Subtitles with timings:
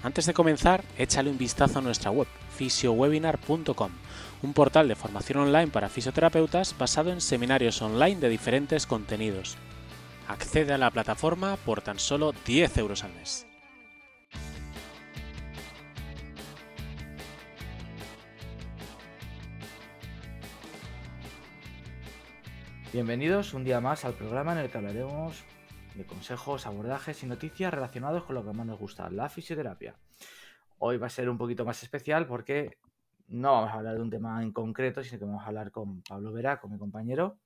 [0.00, 3.90] Antes de comenzar, échale un vistazo a nuestra web, fisiowebinar.com,
[4.42, 9.56] un portal de formación online para fisioterapeutas basado en seminarios online de diferentes contenidos.
[10.28, 13.44] Accede a la plataforma por tan solo 10 euros al mes.
[22.92, 25.44] Bienvenidos un día más al programa en el que hablaremos
[25.98, 29.96] de consejos, abordajes y noticias relacionados con lo que más nos gusta, la fisioterapia.
[30.78, 32.78] Hoy va a ser un poquito más especial porque
[33.26, 36.02] no vamos a hablar de un tema en concreto, sino que vamos a hablar con
[36.02, 37.38] Pablo Vera, con mi compañero,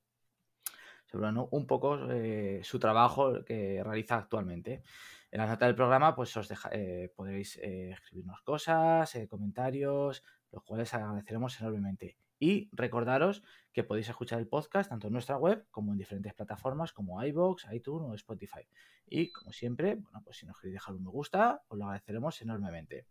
[1.05, 4.83] sobre un poco eh, su trabajo que realiza actualmente.
[5.31, 10.93] En la nota del programa, pues os eh, podéis eh, escribirnos cosas, comentarios, los cuales
[10.93, 12.17] agradeceremos enormemente.
[12.43, 13.41] Y recordaros
[13.71, 17.67] que podéis escuchar el podcast tanto en nuestra web como en diferentes plataformas como iVoox,
[17.71, 18.67] iTunes o Spotify.
[19.07, 22.41] Y como siempre, bueno, pues si nos queréis dejar un me gusta, os lo agradeceremos
[22.41, 23.05] enormemente.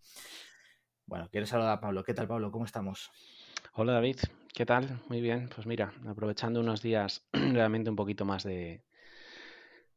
[1.07, 2.05] Bueno, quiero saludar a Pablo.
[2.05, 2.53] ¿Qué tal, Pablo?
[2.53, 3.11] ¿Cómo estamos?
[3.73, 4.19] Hola, David.
[4.53, 5.01] ¿Qué tal?
[5.09, 5.49] Muy bien.
[5.49, 8.85] Pues mira, aprovechando unos días realmente un poquito más de,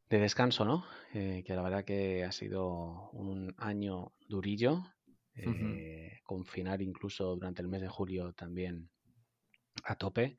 [0.08, 0.86] descanso, ¿no?
[1.12, 4.82] Eh, que la verdad que ha sido un año durillo.
[5.34, 8.88] Eh, confinar incluso durante el mes de julio también
[9.86, 10.36] a tope.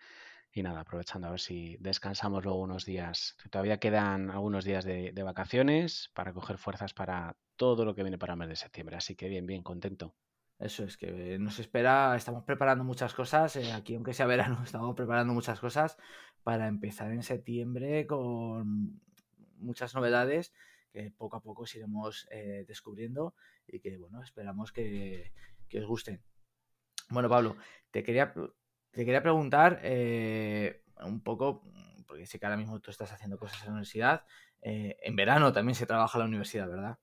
[0.52, 3.36] Y nada, aprovechando a ver si descansamos luego unos días.
[3.52, 8.34] Todavía quedan algunos días de, vacaciones para coger fuerzas para todo lo que viene para
[8.34, 8.95] el mes de septiembre.
[8.95, 10.16] Así que bien, bien, contento.
[10.59, 14.95] Eso es que nos espera, estamos preparando muchas cosas, eh, aquí aunque sea verano, estamos
[14.95, 15.98] preparando muchas cosas
[16.42, 19.00] para empezar en septiembre con
[19.58, 20.53] muchas novedades
[20.91, 23.35] que poco a poco iremos eh, descubriendo
[23.68, 25.31] y que bueno, esperamos que,
[25.69, 26.24] que os gusten.
[27.09, 27.56] Bueno, Pablo,
[27.91, 28.34] te quería
[28.97, 31.63] te quería preguntar eh, un poco,
[32.08, 34.25] porque sé que ahora mismo tú estás haciendo cosas en la universidad.
[34.62, 36.97] Eh, en verano también se trabaja en la universidad, ¿verdad?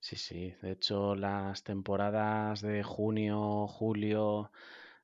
[0.00, 0.54] Sí, sí.
[0.62, 4.50] De hecho, las temporadas de junio, julio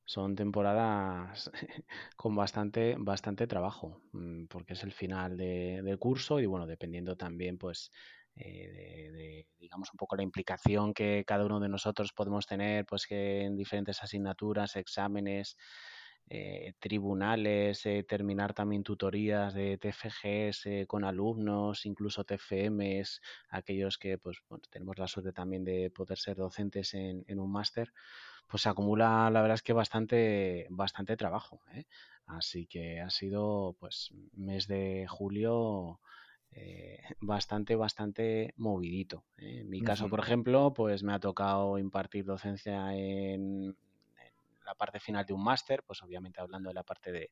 [0.05, 1.50] son temporadas
[2.16, 7.16] con bastante, bastante trabajo, mm, porque es el final de, del curso y bueno, dependiendo
[7.16, 7.93] también, pues,
[8.37, 13.06] eh, de, digamos, un poco la implicación que cada uno de nosotros podemos tener, pues
[13.06, 15.56] que en diferentes asignaturas, exámenes,
[16.31, 24.39] eh, tribunales, eh, terminar también tutorías de TFGs con alumnos, incluso TFMs, aquellos que pues
[24.71, 27.93] tenemos la suerte también de poder ser docentes en, en un máster,
[28.47, 31.61] pues se acumula la verdad es que bastante, bastante trabajo.
[32.27, 36.00] Así que ha sido pues mes de julio
[36.56, 39.25] eh, bastante, bastante movidito.
[39.38, 39.60] ¿eh?
[39.60, 43.76] En mi caso, por ejemplo, pues me ha tocado impartir docencia en,
[44.64, 47.31] la parte final de un máster, pues obviamente hablando de la parte de,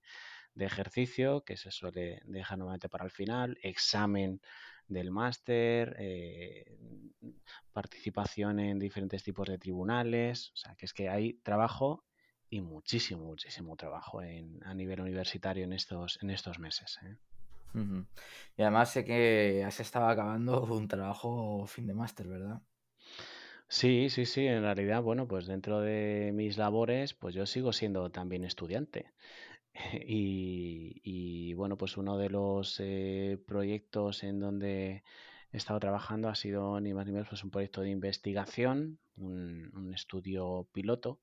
[0.57, 4.41] ejercicio, que se suele dejar nuevamente para el final, examen
[4.87, 6.77] del máster, eh,
[7.73, 12.05] participación en diferentes tipos de tribunales, o sea, que es que hay trabajo
[12.51, 16.99] y muchísimo, muchísimo trabajo en, a nivel universitario en estos, en estos meses.
[17.75, 22.61] Y además sé que has estado acabando un trabajo fin de máster, ¿verdad?
[23.69, 28.11] Sí, sí, sí, en realidad, bueno, pues dentro de mis labores, pues yo sigo siendo
[28.11, 29.13] también estudiante.
[30.07, 35.03] Y, bueno, pues uno de los eh, proyectos en donde
[35.53, 39.93] he estado trabajando ha sido ni más ni menos pues un proyecto de investigación, un
[39.95, 41.21] estudio piloto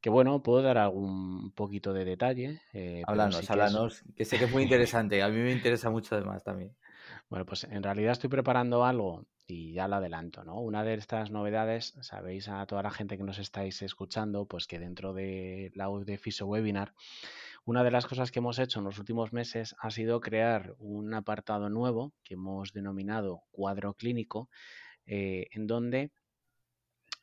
[0.00, 2.60] que bueno, puedo dar algún poquito de detalle.
[2.72, 5.22] Eh, háblanos, háblanos, que sé que es muy interesante.
[5.22, 6.74] A mí me interesa mucho además también.
[7.30, 10.60] Bueno, pues en realidad estoy preparando algo y ya lo adelanto, ¿no?
[10.60, 14.78] Una de estas novedades, sabéis a toda la gente que nos estáis escuchando, pues que
[14.78, 16.94] dentro de la web de Fiso Webinar,
[17.64, 21.12] una de las cosas que hemos hecho en los últimos meses ha sido crear un
[21.12, 24.48] apartado nuevo que hemos denominado cuadro clínico,
[25.06, 26.10] eh, en donde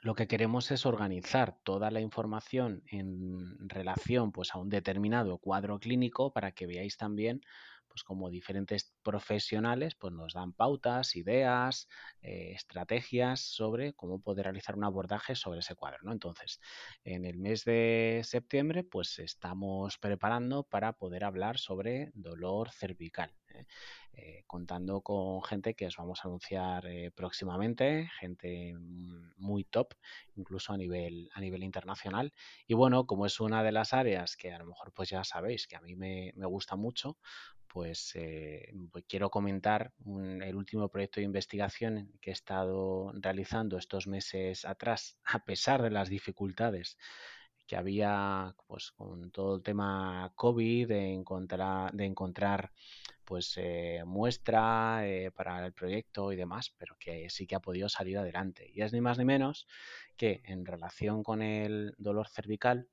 [0.06, 5.80] lo que queremos es organizar toda la información en relación pues, a un determinado cuadro
[5.80, 7.42] clínico para que veáis también
[7.88, 11.88] pues como diferentes profesionales pues nos dan pautas, ideas,
[12.22, 15.98] eh, estrategias sobre cómo poder realizar un abordaje sobre ese cuadro.
[16.04, 16.12] ¿no?
[16.12, 16.60] Entonces,
[17.04, 23.34] en el mes de septiembre pues estamos preparando para poder hablar sobre dolor cervical.
[23.56, 23.66] ¿Eh?
[24.14, 26.86] Eh, contando con gente que os vamos a anunciar
[27.16, 28.74] próximamente, gente
[29.38, 29.94] muy top,
[30.36, 32.34] incluso a nivel, a nivel internacional.
[32.66, 35.68] Y bueno, como es una de las áreas que a lo mejor pues ya sabéis
[35.68, 37.18] que a mí me, me gusta mucho,
[37.76, 44.08] pues, eh, pues, quiero comentar el último proyecto de investigación que he estado realizando estos
[44.08, 46.98] meses atrás, a pesar de las dificultades
[47.68, 52.72] que había pues con todo el tema COVID, de encontrar, de encontrar
[53.26, 57.90] pues eh, muestra eh, para el proyecto y demás, pero que sí que ha podido
[57.90, 58.70] salir adelante.
[58.74, 59.68] Y es ni más ni menos
[60.18, 62.88] que en relación con el dolor cervical,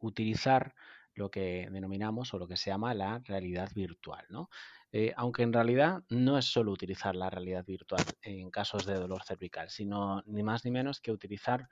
[0.00, 0.74] utilizar
[1.14, 4.26] lo que denominamos o lo que se llama la realidad virtual.
[4.28, 4.50] ¿no?
[4.92, 9.22] Eh, aunque en realidad no es solo utilizar la realidad virtual en casos de dolor
[9.22, 11.68] cervical, sino ni más ni menos que utilizar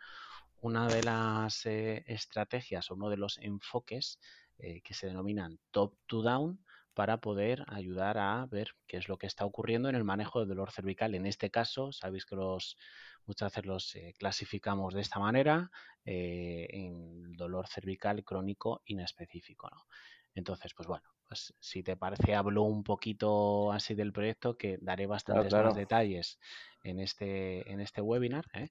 [0.60, 4.20] una de las eh, estrategias o uno de los enfoques
[4.58, 6.64] eh, que se denominan top-to-down
[6.98, 10.48] para poder ayudar a ver qué es lo que está ocurriendo en el manejo del
[10.48, 11.14] dolor cervical.
[11.14, 12.76] En este caso, sabéis que los
[13.24, 15.70] muchas veces los clasificamos de esta manera,
[16.04, 19.70] en dolor cervical crónico inespecífico.
[19.70, 19.86] ¿no?
[20.34, 25.06] Entonces, pues bueno, pues si te parece, hablo un poquito así del proyecto, que daré
[25.06, 26.40] bastantes más detalles
[26.82, 28.66] en este, en este webinar, ¿eh?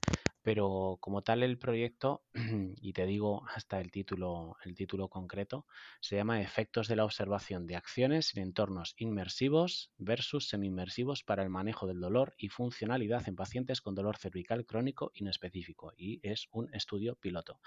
[0.48, 2.24] Pero como tal el proyecto,
[2.82, 5.66] y te digo hasta el título, el título concreto,
[6.00, 11.50] se llama Efectos de la observación de acciones en entornos inmersivos versus semi-inmersivos para el
[11.50, 16.74] manejo del dolor y funcionalidad en pacientes con dolor cervical crónico inespecífico, y es un
[16.74, 17.60] estudio piloto.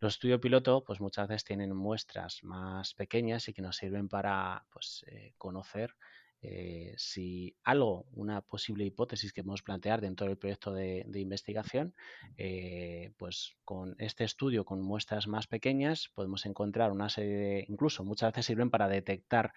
[0.00, 4.66] Los estudios piloto, pues muchas veces tienen muestras más pequeñas y que nos sirven para
[4.72, 5.94] pues, eh, conocer
[6.42, 11.94] eh, si algo, una posible hipótesis que podemos plantear dentro del proyecto de, investigación,
[12.38, 18.04] eh, pues con este estudio, con muestras más pequeñas, podemos encontrar una serie de, incluso
[18.04, 19.52] muchas veces sirven para detectar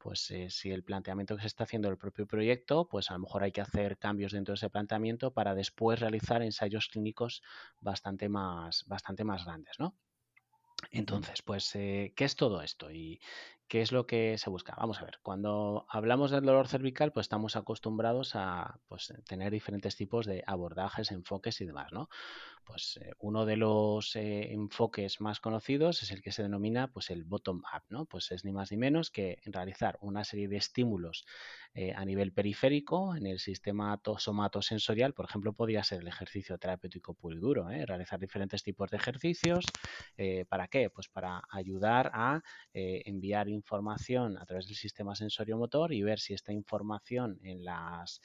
[0.00, 3.20] pues eh, si el planteamiento que se está haciendo del propio proyecto, pues a lo
[3.20, 7.42] mejor hay que hacer cambios dentro de ese planteamiento para después realizar ensayos clínicos
[7.80, 9.94] bastante más, bastante más grandes, ¿no?
[10.90, 13.20] Entonces, pues, eh, ¿qué es todo esto y
[13.70, 14.74] qué es lo que se busca?
[14.76, 19.94] Vamos a ver, cuando hablamos del dolor cervical, pues estamos acostumbrados a pues, tener diferentes
[19.94, 22.08] tipos de abordajes, enfoques y demás, ¿no?
[22.64, 27.10] Pues eh, uno de los eh, enfoques más conocidos es el que se denomina pues
[27.10, 28.06] el bottom-up, ¿no?
[28.06, 31.24] Pues es ni más ni menos que realizar una serie de estímulos
[31.74, 37.14] eh, a nivel periférico en el sistema somatosensorial, por ejemplo, podría ser el ejercicio terapéutico
[37.14, 39.64] puro y duro, realizar diferentes tipos de ejercicios.
[40.48, 40.90] ¿Para qué?
[40.90, 42.42] Pues para ayudar a
[42.72, 48.20] enviar información a través del sistema sensorio-motor y ver si esta información en las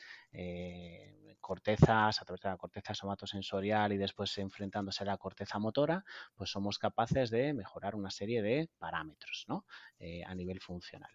[1.45, 6.03] cortezas, a través de la corteza somatosensorial y después enfrentándose a la corteza motora,
[6.33, 9.63] pues somos capaces de mejorar una serie de parámetros ¿no?
[9.99, 11.11] Eh, a nivel funcional.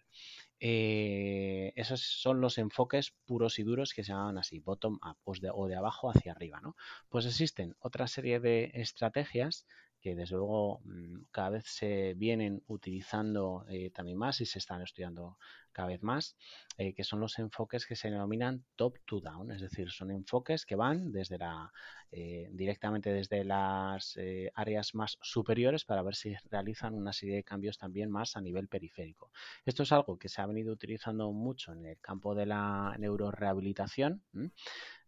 [0.57, 5.67] Eh, esos son los enfoques puros y duros que se llaman así, bottom up o
[5.67, 6.61] de, abajo hacia arriba.
[6.61, 6.77] ¿no?
[7.09, 9.65] Pues existen otra serie de estrategias
[10.01, 14.81] que desde luego mm, cada vez se vienen utilizando eh, también más y se están
[14.81, 15.37] estudiando
[15.71, 16.35] cada vez más,
[16.77, 20.65] eh, que son los enfoques que se denominan top to down, es decir, son enfoques
[20.65, 21.71] que van desde la
[22.11, 24.17] eh, directamente desde las
[24.53, 28.67] áreas más superiores para ver si realizan una serie de cambios también más a nivel
[28.67, 29.31] periférico.
[29.65, 34.23] Esto es algo que se ha venido utilizando mucho en el campo de la neurorehabilitación.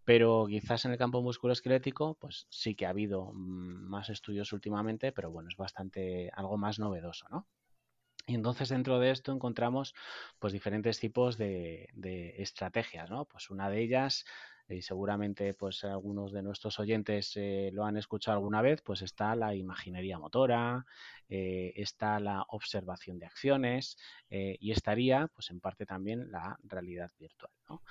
[0.05, 5.11] Pero quizás en el campo musculoesquelético, pues sí que ha habido mm, más estudios últimamente,
[5.11, 7.47] pero bueno, es bastante algo más novedoso, ¿no?
[8.25, 9.93] Y entonces dentro de esto encontramos
[10.39, 11.89] pues diferentes tipos de,
[12.37, 13.25] estrategias, ¿no?
[13.25, 14.23] Pues una de ellas,
[14.69, 19.35] y seguramente pues algunos de nuestros oyentes eh, lo han escuchado alguna vez, pues está
[19.35, 20.85] la imaginería motora,
[21.27, 23.97] eh, está la observación de acciones
[24.29, 27.83] eh, y estaría pues en parte también la realidad virtual, ¿no?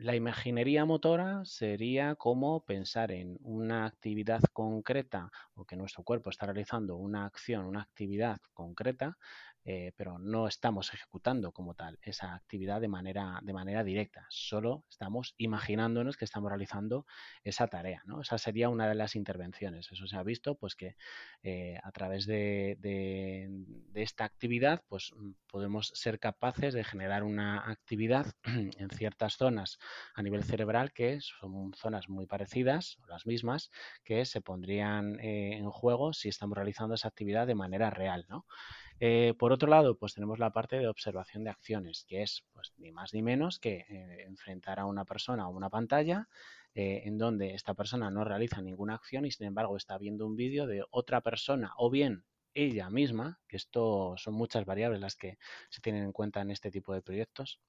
[0.00, 6.46] La imaginería motora sería como pensar en una actividad concreta o que nuestro cuerpo está
[6.46, 9.18] realizando una acción, una actividad concreta
[9.64, 14.84] eh, pero no estamos ejecutando como tal esa actividad de manera, de manera directa, solo
[14.88, 17.06] estamos imaginándonos que estamos realizando
[17.44, 18.02] esa tarea.
[18.06, 18.22] ¿no?
[18.22, 19.90] Esa sería una de las intervenciones.
[19.92, 20.96] Eso se ha visto pues que
[21.42, 22.78] eh, a través de,
[23.94, 25.12] esta actividad pues
[25.50, 29.78] podemos ser capaces de generar una actividad en ciertas zonas
[30.14, 33.70] a nivel cerebral que son zonas muy parecidas o las mismas
[34.04, 38.26] que se pondrían eh, en juego si estamos realizando esa actividad de manera real.
[38.28, 38.46] ¿no?
[39.00, 42.72] Eh, por otro lado, pues tenemos la parte de observación de acciones, que es pues,
[42.78, 46.28] ni más ni menos que eh, enfrentar a una persona a una pantalla
[46.80, 50.68] en donde esta persona no realiza ninguna acción y sin embargo está viendo un vídeo
[50.68, 52.22] de otra persona o bien
[52.54, 55.38] ella misma, que esto son muchas variables las que
[55.70, 57.60] se tienen en cuenta en este tipo de proyectos,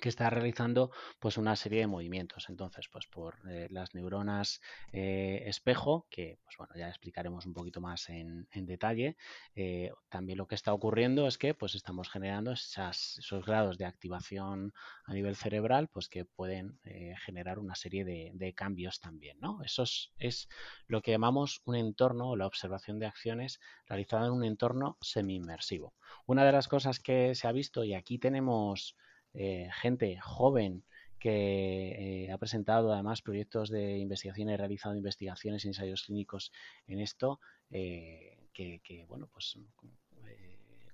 [0.00, 2.48] que está realizando pues una serie de movimientos.
[2.48, 4.60] Entonces, pues por eh, las neuronas
[4.92, 9.16] eh, espejo, que pues bueno, ya explicaremos un poquito más en, detalle,
[9.54, 14.72] eh, también lo que está ocurriendo es que pues estamos generando esos grados de activación
[15.04, 16.78] a nivel cerebral, pues que pueden
[17.24, 19.62] generar una serie de, cambios también, ¿no?
[19.62, 20.48] Eso es, es,
[20.86, 25.94] lo que llamamos un entorno o la observación de acciones realizada en un entorno semi-inmersivo.
[26.26, 28.96] Una de las cosas que se ha visto, y aquí tenemos
[29.34, 30.84] eh, gente joven
[31.18, 36.52] que eh, ha presentado además proyectos de investigación y realizado investigaciones y ensayos clínicos
[36.86, 39.56] en esto, eh, que, bueno, pues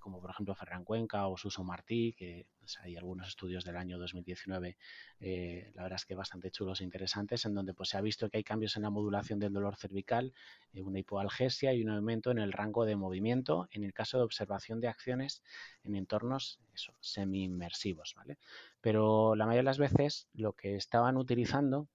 [0.04, 3.98] como por ejemplo Ferran Cuenca o Suso Martí, que pues, hay algunos estudios del año
[3.98, 4.76] 2019,
[5.20, 8.28] eh, la verdad es que bastante chulos e interesantes, en donde pues, se ha visto
[8.28, 10.34] que hay cambios en la modulación del dolor cervical,
[10.74, 14.24] eh, una hipoalgesia y un aumento en el rango de movimiento en el caso de
[14.24, 15.42] observación de acciones
[15.84, 16.60] en entornos
[17.00, 18.12] semi-inmersivos.
[18.14, 18.36] ¿vale?
[18.82, 21.88] Pero la mayoría de las veces lo que estaban utilizando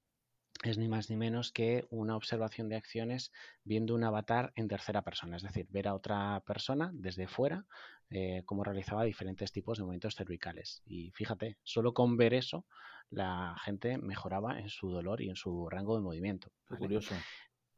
[0.63, 3.31] es ni más ni menos que una observación de acciones
[3.63, 7.65] viendo un avatar en tercera persona, es decir, ver a otra persona desde fuera
[8.09, 10.81] eh, cómo realizaba diferentes tipos de movimientos cervicales.
[10.85, 12.65] Y fíjate, solo con ver eso,
[13.09, 16.51] la gente mejoraba en su dolor y en su rango de movimiento.
[16.67, 17.15] Curioso.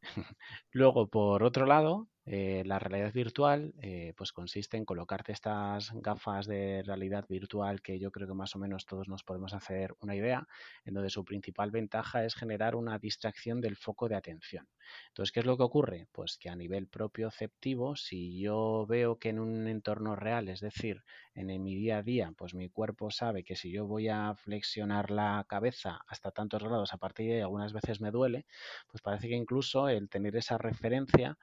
[0.71, 6.47] Luego, por otro lado, eh, la realidad virtual eh, pues consiste en colocarte estas gafas
[6.47, 10.15] de realidad virtual que yo creo que más o menos todos nos podemos hacer una
[10.15, 10.47] idea,
[10.85, 14.65] en donde su principal ventaja es generar una distracción del foco de atención.
[15.09, 16.07] Entonces, ¿qué es lo que ocurre?
[16.13, 21.03] Pues que a nivel propioceptivo, si yo veo que en un entorno real, es decir,
[21.35, 25.11] en, mi día a día, pues mi cuerpo sabe que si yo voy a flexionar
[25.11, 28.45] la cabeza hasta tantos grados a partir de ahí algunas veces me duele,
[28.87, 31.37] pues parece que incluso el tener esa referencia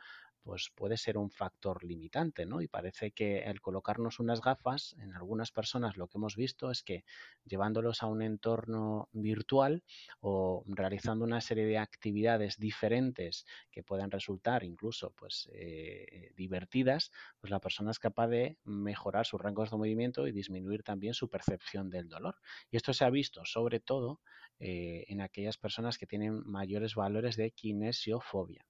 [0.49, 2.62] pues puede ser un factor limitante, ¿no?
[2.62, 6.83] Y parece que el colocarnos unas gafas, en algunas personas lo que hemos visto es
[6.83, 7.05] que
[7.45, 9.85] llevándolos a un entorno virtual
[10.21, 17.11] o realizando una serie de actividades diferentes que puedan resultar incluso pues eh, divertidas,
[17.43, 21.28] pues la persona es capaz de mejorar sus rangos de movimiento y disminuir también su
[21.28, 22.37] percepción del dolor.
[22.71, 24.23] Y esto se ha visto sobre todo
[24.61, 28.64] eh, en aquellas personas que tienen mayores valores de kinesiofobia.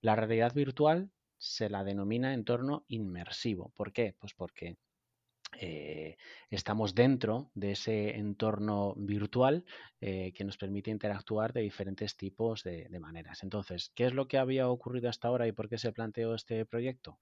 [0.00, 3.72] La realidad virtual se la denomina entorno inmersivo.
[3.76, 4.14] ¿Por qué?
[4.18, 4.76] Pues porque
[5.60, 6.16] eh,
[6.50, 9.64] estamos dentro de ese entorno virtual
[10.00, 13.42] eh, que nos permite interactuar de diferentes tipos de, maneras.
[13.42, 16.64] Entonces, ¿qué es lo que había ocurrido hasta ahora y por qué se planteó este
[16.66, 17.18] proyecto?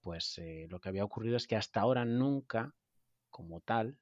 [0.00, 2.74] Pues eh, lo que había ocurrido es que hasta ahora nunca
[3.30, 3.96] como tal,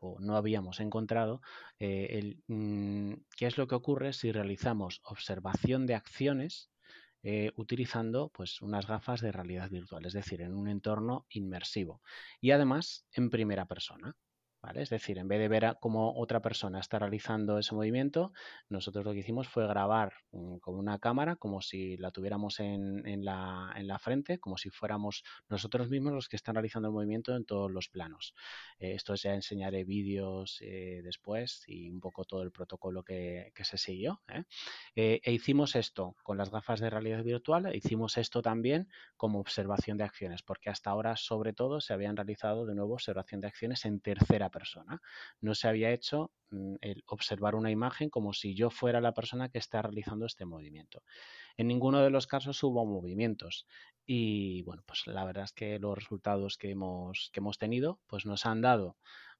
[0.00, 1.40] o no habíamos encontrado
[1.78, 6.73] el, mm, qué es lo que ocurre si realizamos observación de acciones
[7.24, 12.02] eh, utilizando pues, unas gafas de realidad virtual, es decir, en un entorno inmersivo
[12.40, 14.16] y además en primera persona.
[14.74, 18.32] Es decir, en vez de ver cómo otra persona está realizando ese movimiento,
[18.68, 20.14] nosotros lo que hicimos fue grabar
[20.60, 26.12] con una cámara como si la tuviéramos en, la, frente, como si fuéramos nosotros mismos
[26.12, 28.34] los que están realizando el movimiento en todos los planos.
[28.78, 33.78] Eh, esto ya enseñaré vídeos eh, después y un poco todo el protocolo que, se
[33.78, 34.20] siguió.
[34.28, 34.44] ¿eh?
[34.94, 39.96] e hicimos esto con las gafas de realidad virtual, e hicimos esto también como observación
[39.96, 43.84] de acciones, porque hasta ahora sobre todo se habían realizado de nuevo observación de acciones
[43.84, 45.02] en tercera persona.
[45.40, 49.48] No se había hecho mm, el observar una imagen como si yo fuera la persona
[49.50, 51.02] que está realizando este movimiento.
[51.56, 53.66] En ninguno de los casos hubo movimientos.
[54.06, 58.26] Y bueno, pues la verdad es que los resultados que hemos, que hemos tenido pues
[58.26, 58.96] nos han dado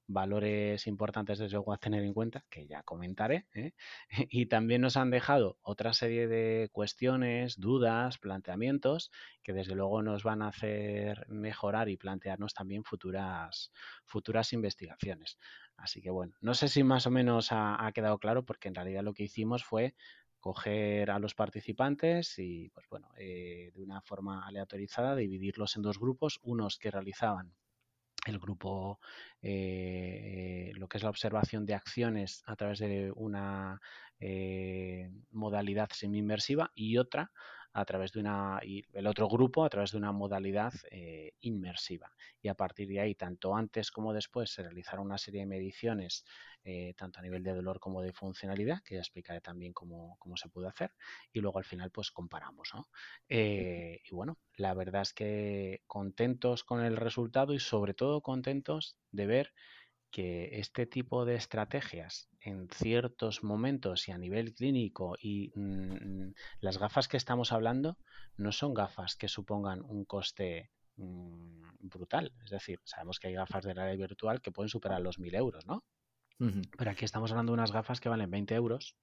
[0.07, 3.73] valores importantes desde luego a tener en cuenta, que ya comentaré, ¿eh?
[4.29, 9.11] y también nos han dejado otra serie de cuestiones, dudas, planteamientos,
[9.43, 13.71] que desde luego nos van a hacer mejorar y plantearnos también futuras,
[14.05, 15.37] futuras investigaciones.
[15.77, 19.03] Así que bueno, no sé si más o menos ha, quedado claro, porque en realidad
[19.03, 19.95] lo que hicimos fue
[20.39, 25.99] coger a los participantes y, pues bueno, eh, de una forma aleatorizada, dividirlos en dos
[25.99, 27.55] grupos, unos que realizaban
[28.25, 28.99] el grupo,
[29.41, 33.79] eh, lo que es la observación de acciones a través de una
[34.19, 37.31] eh, modalidad semi-inmersiva y otra
[37.75, 42.09] a través de una, el otro grupo a través de una modalidad eh, inmersiva.
[42.41, 46.23] Y a partir de ahí, tanto antes como después, se realizaron una serie de mediciones,
[46.63, 50.47] eh, tanto a nivel de dolor como de funcionalidad, que ya explicaré también cómo, se
[50.47, 50.93] puede hacer.
[51.33, 52.71] Y luego al final, pues comparamos.
[53.27, 59.25] y bueno, la verdad es que contentos con el resultado y sobre todo contentos de
[59.25, 59.53] ver
[60.15, 66.31] que este tipo de estrategias en ciertos momentos y a nivel clínico y mm,
[66.61, 67.97] las gafas que estamos hablando
[68.37, 72.31] no son gafas que supongan un coste mm, brutal.
[72.45, 75.65] Es decir, sabemos que hay gafas de realidad virtual que pueden superar los 1.000 euros,
[75.65, 75.83] ¿no?
[76.77, 78.95] Pero aquí estamos hablando de unas gafas que valen 20 euros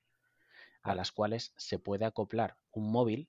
[0.81, 3.29] a las cuales se puede acoplar un móvil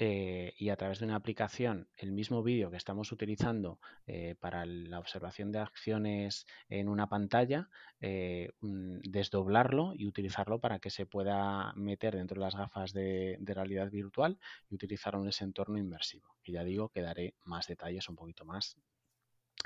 [0.00, 4.64] eh, y a través de una aplicación el mismo vídeo que estamos utilizando eh, para
[4.64, 7.68] la observación de acciones en una pantalla,
[8.00, 13.40] eh, mm, desdoblarlo y utilizarlo para que se pueda meter dentro de las gafas de,
[13.40, 14.38] realidad virtual
[14.70, 16.36] y utilizarlo en ese entorno inmersivo.
[16.44, 18.76] Que ya digo que daré más detalles un poquito más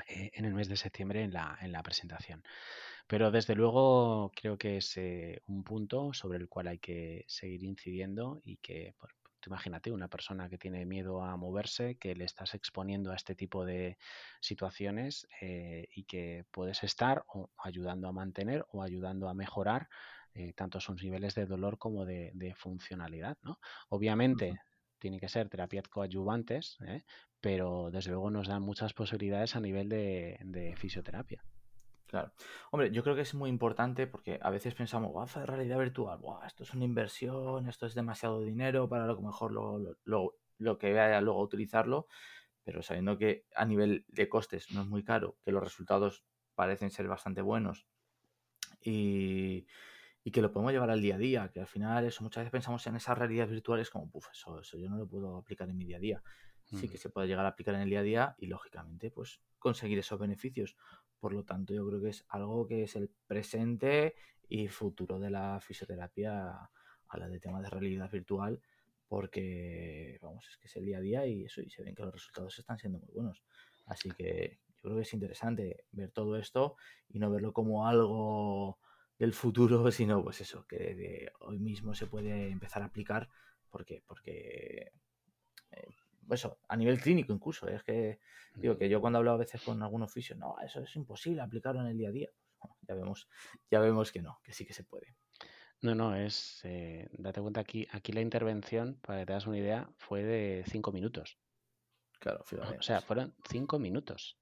[0.07, 2.41] en el mes de septiembre en la, en la presentación.
[3.05, 4.97] Pero desde luego creo que es
[5.45, 8.95] un punto sobre el cual hay que seguir incidiendo y que
[9.47, 13.65] imagínate una persona que tiene miedo a moverse, que le estás exponiendo a este tipo
[13.65, 13.97] de
[14.39, 17.25] situaciones eh, y que puedes estar
[17.57, 19.89] ayudando a mantener o ayudando a mejorar
[20.33, 23.37] eh, tanto sus niveles de dolor como de, funcionalidad.
[23.43, 23.59] ¿no?
[23.89, 24.59] Obviamente,
[24.99, 27.03] tiene que ser terapias coadyuvantes, ¿eh?
[27.41, 31.43] pero desde luego nos dan muchas posibilidades a nivel de fisioterapia.
[32.13, 32.31] Claro.
[32.69, 36.19] Hombre, yo creo que es muy importante porque a veces pensamos, guau, de realidad virtual,
[36.45, 40.93] esto es una inversión, esto es demasiado dinero para lo que mejor lo, lo, que
[40.93, 42.05] vaya luego a utilizarlo,
[42.63, 46.91] pero sabiendo que a nivel de costes no es muy caro, que los resultados parecen
[46.91, 47.87] ser bastante buenos
[48.79, 49.65] y,
[50.31, 52.85] que lo podemos llevar al día a día, que al final eso muchas veces pensamos
[52.85, 55.85] en esas realidades virtuales como, puf, eso, eso yo no lo puedo aplicar en mi
[55.85, 56.23] día a día.
[56.65, 59.41] Sí que se puede llegar a aplicar en el día a día y lógicamente pues
[59.59, 60.75] conseguir esos beneficios.
[61.23, 64.13] Por lo tanto, yo creo que es algo que es el presente
[64.49, 66.49] y futuro de la fisioterapia
[67.07, 68.61] a la de temas de realidad virtual,
[69.07, 72.03] porque vamos, es que es el día a día y eso, y se ven que
[72.03, 73.41] los resultados están siendo muy buenos.
[73.85, 76.75] Así que yo creo que es interesante ver todo esto
[77.07, 78.79] y no verlo como algo
[79.17, 83.29] del futuro, sino pues eso, que hoy mismo se puede empezar a aplicar
[83.69, 84.91] porque, porque
[85.71, 85.87] eh,
[86.29, 87.67] eso, a nivel clínico incluso.
[87.67, 88.19] Es que
[88.55, 91.81] digo que yo cuando hablo a veces con algún oficio, no, eso es imposible aplicarlo
[91.81, 92.29] en el día a día.
[92.87, 93.27] Ya vemos,
[93.69, 95.15] ya vemos que no, que sí que se puede.
[95.81, 99.57] No, no, es, eh, date cuenta aquí, aquí la intervención, para que te das una
[99.57, 101.37] idea, fue de cinco minutos.
[102.19, 102.45] Claro,
[102.77, 104.39] O sea, fueron cinco minutos.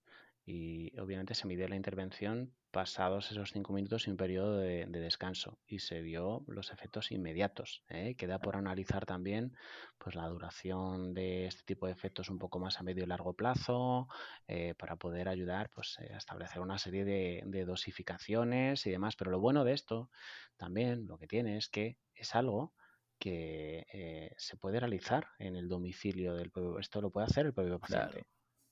[0.54, 5.58] Y obviamente se midió la intervención pasados esos cinco minutos y un periodo de, descanso
[5.66, 7.86] y se vio los efectos inmediatos.
[7.88, 8.16] ¿eh?
[8.18, 9.56] Queda por analizar también
[9.98, 13.34] pues, la duración de este tipo de efectos un poco más a medio y largo
[13.34, 14.10] plazo
[14.50, 19.16] eh, para poder ayudar pues, eh, a establecer una serie de, dosificaciones y demás.
[19.16, 20.10] Pero lo bueno de esto
[20.58, 22.74] también, lo que tiene es que es algo
[23.20, 28.26] que se puede realizar en el domicilio del Esto lo puede hacer el propio paciente.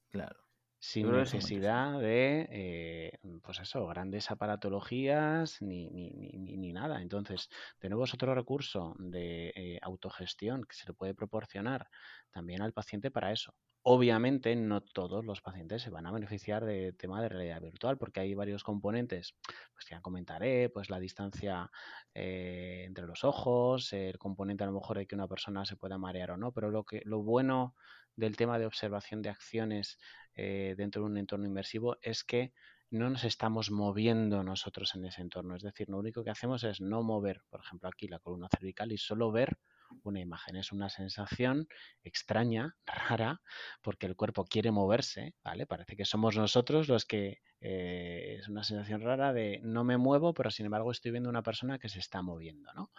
[0.10, 0.34] Claro.
[0.34, 0.49] claro
[0.80, 7.02] sin necesidad de, eh, pues eso, grandes aparatologías ni, ni, ni, ni, nada.
[7.02, 11.90] Entonces, tenemos otro recurso de eh, autogestión que se le puede proporcionar
[12.32, 13.56] también al paciente para eso.
[13.82, 18.20] Obviamente, no todos los pacientes se van a beneficiar de tema de realidad virtual porque
[18.20, 19.36] hay varios componentes,
[19.74, 21.72] pues que ya comentaré, pues la distancia
[22.14, 25.98] eh, entre los ojos, el componente a lo mejor de que una persona se pueda
[25.98, 27.74] marear o no, pero lo que lo bueno
[28.18, 29.98] del tema de observación de acciones
[30.36, 32.54] eh, dentro de un entorno inmersivo es que
[32.92, 35.56] no nos estamos moviendo nosotros en ese entorno.
[35.56, 38.92] Es decir, lo único que hacemos es no mover, por ejemplo, aquí la columna cervical
[38.92, 39.60] y solo ver
[40.04, 40.56] una imagen.
[40.56, 41.68] Es una sensación
[42.04, 42.76] extraña,
[43.20, 43.42] rara,
[43.82, 45.66] porque el cuerpo quiere moverse, ¿vale?
[45.66, 50.34] Parece que somos nosotros los que eh, es una sensación rara de no me muevo,
[50.34, 52.92] pero sin embargo estoy viendo una persona que se está moviendo, ¿no?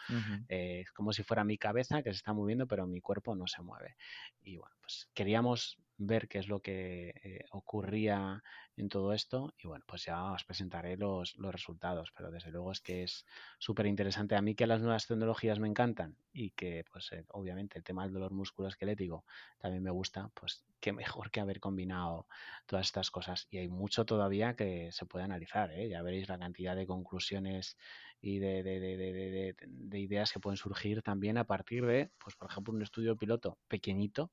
[0.48, 3.46] Eh, es como si fuera mi cabeza que se está moviendo, pero mi cuerpo no
[3.46, 3.96] se mueve.
[4.42, 8.42] Y bueno, pues queríamos ver qué es lo que eh, ocurría
[8.76, 12.80] en todo esto y bueno, pues ya os presentaré los, resultados, pero desde luego es
[12.80, 13.26] que es
[13.58, 14.34] súper interesante.
[14.34, 18.14] A mí que las nuevas tecnologías me encantan y que pues obviamente el tema del
[18.14, 19.24] dolor musculoesquelético
[19.58, 22.26] también me gusta, pues qué mejor que haber combinado
[22.64, 25.70] todas estas cosas y hay mucho todavía que se puede analizar.
[25.72, 25.90] ¿eh?
[25.90, 27.76] Ya veréis la cantidad de conclusiones
[28.22, 32.82] y de, de, ideas que pueden surgir también a partir de, pues por ejemplo, un
[32.82, 34.30] estudio piloto pequeñito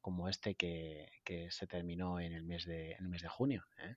[0.00, 1.08] como este que,
[1.50, 3.64] se terminó en el mes de, el mes de junio.
[3.78, 3.96] ¿eh?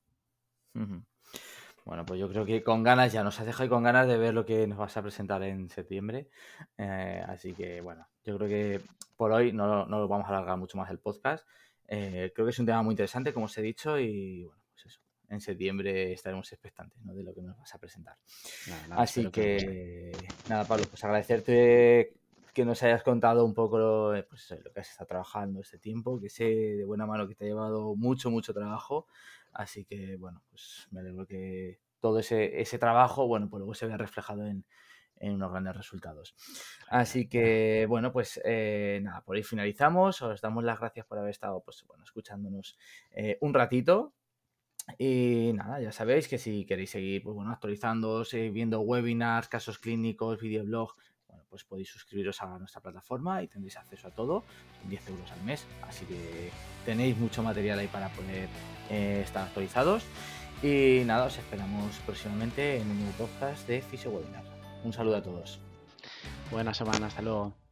[1.85, 4.33] Bueno, pues yo creo que con ganas ya nos has dejado con ganas de ver
[4.33, 6.29] lo que nos vas a presentar en septiembre.
[6.77, 8.81] Eh, así que bueno, yo creo que
[9.17, 11.45] por hoy no, no vamos a alargar mucho más el podcast.
[11.87, 14.85] Eh, creo que es un tema muy interesante, como os he dicho, y bueno, pues
[14.85, 15.01] eso.
[15.29, 17.13] En septiembre estaremos expectantes ¿no?
[17.13, 18.17] de lo que nos vas a presentar.
[18.91, 20.11] Así que,
[20.47, 22.13] nada, Pablo, pues agradecerte
[22.53, 26.29] que nos hayas contado un poco pues, lo que has estado trabajando este tiempo, que
[26.29, 29.07] sé de buena mano que te ha llevado mucho, mucho trabajo.
[29.51, 33.87] Así que, bueno, pues me alegro que todo ese, ese trabajo, bueno, pues luego se
[33.87, 34.65] vea reflejado en,
[35.17, 36.35] en unos grandes resultados.
[36.89, 40.21] Así que, bueno, pues eh, nada, por ahí finalizamos.
[40.21, 42.77] Os damos las gracias por haber estado, pues bueno, escuchándonos
[43.11, 44.13] eh, un ratito.
[44.97, 50.41] Y nada, ya sabéis que si queréis seguir, pues bueno, actualizándose, viendo webinars, casos clínicos,
[50.41, 50.95] videoblog,
[51.33, 54.43] bueno, pues podéis suscribiros a nuestra plataforma y tendréis acceso a todo,
[54.87, 55.65] 10 euros al mes.
[55.81, 56.51] Así que
[56.85, 58.47] tenéis mucho material ahí para poder
[58.89, 60.03] eh, estar actualizados.
[60.61, 64.43] Y nada, os esperamos próximamente en un nuevo podcast de Fisio Webinar.
[64.83, 65.59] Un saludo a todos.
[66.51, 67.62] Buena semana, hasta luego.